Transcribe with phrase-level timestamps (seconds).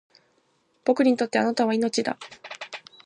[0.83, 2.17] 僕にとって貴方は命だ